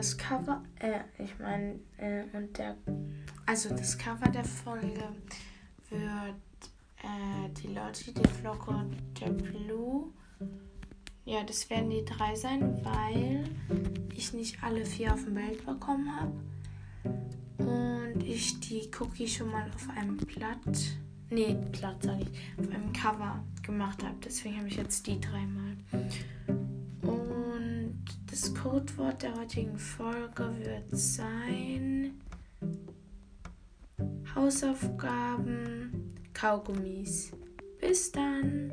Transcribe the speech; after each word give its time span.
das 0.00 0.16
Cover, 0.16 0.62
äh, 0.78 1.00
ich 1.22 1.38
meine, 1.38 1.78
äh, 1.98 2.22
und 2.32 2.56
der, 2.56 2.74
also 3.44 3.68
das 3.68 3.98
Cover 3.98 4.30
der 4.30 4.44
Folge 4.44 5.04
wird 5.90 6.70
äh, 7.02 7.50
die 7.62 7.74
Lottie, 7.74 8.14
die 8.14 8.26
Flocke 8.26 8.70
und 8.70 8.96
der 9.20 9.28
Blue. 9.28 10.10
Ja, 11.26 11.44
das 11.44 11.68
werden 11.68 11.90
die 11.90 12.02
drei 12.02 12.34
sein, 12.34 12.82
weil 12.82 13.44
ich 14.16 14.32
nicht 14.32 14.62
alle 14.62 14.86
vier 14.86 15.12
auf 15.12 15.22
dem 15.22 15.34
Bild 15.34 15.66
bekommen 15.66 16.10
habe. 16.16 16.32
Und 17.58 18.22
ich 18.22 18.58
die 18.60 18.90
Cookie 18.98 19.28
schon 19.28 19.50
mal 19.50 19.70
auf 19.74 19.86
einem 19.90 20.16
Blatt, 20.16 20.96
nee, 21.28 21.58
Blatt 21.72 22.02
sage 22.02 22.22
ich, 22.22 22.58
auf 22.58 22.72
einem 22.74 22.90
Cover 22.94 23.44
gemacht 23.62 24.02
habe. 24.02 24.16
Deswegen 24.24 24.56
habe 24.56 24.68
ich 24.68 24.76
jetzt 24.76 25.06
die 25.06 25.20
dreimal. 25.20 25.76
Das 28.40 28.54
Codewort 28.54 29.22
der 29.22 29.34
heutigen 29.34 29.78
Folge 29.78 30.50
wird 30.64 30.88
sein 30.92 32.18
Hausaufgaben, 34.34 36.14
Kaugummis. 36.32 37.32
Bis 37.78 38.10
dann. 38.10 38.72